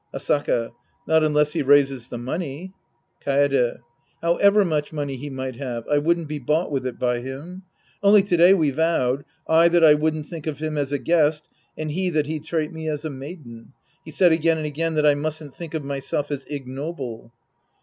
[0.15, 0.71] Asaka.
[1.07, 2.73] Not unless he raises the money.
[3.23, 3.81] Kaede.
[4.19, 7.61] However much money he might have, I wouldn't be bought with it by him.
[8.01, 11.49] Only to day we vowed, I that I wouldn't think of him as a guest
[11.77, 13.73] and he that he'd treat me as a maiden.
[14.03, 17.31] He said again and again that I mustn't think of myself as ignoble.